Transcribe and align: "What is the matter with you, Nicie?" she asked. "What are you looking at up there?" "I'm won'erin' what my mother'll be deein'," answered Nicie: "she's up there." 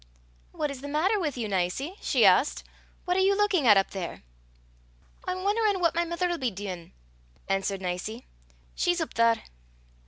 "What 0.51 0.71
is 0.71 0.81
the 0.81 0.87
matter 0.87 1.19
with 1.19 1.37
you, 1.37 1.47
Nicie?" 1.47 1.93
she 2.01 2.25
asked. 2.25 2.63
"What 3.05 3.15
are 3.17 3.21
you 3.21 3.37
looking 3.37 3.67
at 3.67 3.77
up 3.77 3.91
there?" 3.91 4.23
"I'm 5.25 5.43
won'erin' 5.43 5.79
what 5.79 5.93
my 5.93 6.05
mother'll 6.05 6.39
be 6.39 6.49
deein'," 6.49 6.91
answered 7.47 7.81
Nicie: 7.83 8.25
"she's 8.73 8.99
up 8.99 9.13
there." 9.13 9.43